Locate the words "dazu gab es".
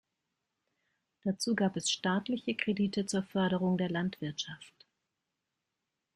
1.23-1.91